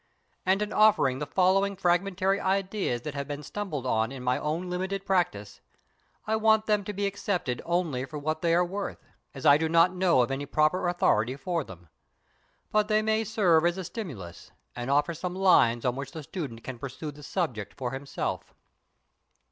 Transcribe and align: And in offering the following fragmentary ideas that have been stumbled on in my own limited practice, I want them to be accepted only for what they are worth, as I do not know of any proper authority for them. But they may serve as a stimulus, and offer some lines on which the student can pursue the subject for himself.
And 0.47 0.63
in 0.63 0.73
offering 0.73 1.19
the 1.19 1.27
following 1.27 1.75
fragmentary 1.75 2.39
ideas 2.39 3.03
that 3.03 3.13
have 3.13 3.27
been 3.27 3.43
stumbled 3.43 3.85
on 3.85 4.11
in 4.11 4.23
my 4.23 4.39
own 4.39 4.67
limited 4.67 5.05
practice, 5.05 5.61
I 6.25 6.37
want 6.37 6.65
them 6.65 6.83
to 6.85 6.91
be 6.91 7.05
accepted 7.05 7.61
only 7.65 8.05
for 8.05 8.17
what 8.17 8.41
they 8.41 8.55
are 8.55 8.65
worth, 8.65 9.05
as 9.35 9.45
I 9.45 9.59
do 9.59 9.69
not 9.69 9.93
know 9.93 10.21
of 10.23 10.31
any 10.31 10.47
proper 10.47 10.87
authority 10.87 11.35
for 11.35 11.63
them. 11.63 11.87
But 12.71 12.87
they 12.87 13.03
may 13.03 13.23
serve 13.23 13.63
as 13.63 13.77
a 13.77 13.83
stimulus, 13.83 14.49
and 14.75 14.89
offer 14.89 15.13
some 15.13 15.35
lines 15.35 15.85
on 15.85 15.95
which 15.95 16.13
the 16.13 16.23
student 16.23 16.63
can 16.63 16.79
pursue 16.79 17.11
the 17.11 17.21
subject 17.21 17.75
for 17.77 17.91
himself. 17.91 18.55